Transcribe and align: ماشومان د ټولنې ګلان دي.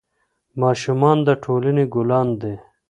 ماشومان 0.61 1.17
د 1.27 1.29
ټولنې 1.43 1.85
ګلان 1.93 2.27
دي. 2.41 2.55